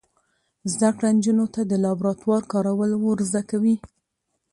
[0.71, 3.75] زده کړه نجونو ته د لابراتوار کارول ور زده کوي.